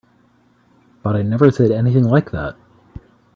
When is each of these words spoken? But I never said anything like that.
But 1.03 1.15
I 1.15 1.21
never 1.21 1.51
said 1.51 1.69
anything 1.69 2.05
like 2.05 2.31
that. 2.31 2.55